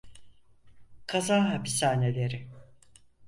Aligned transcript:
Kaza 1.09 1.37
hapishaneleri. 1.47 2.47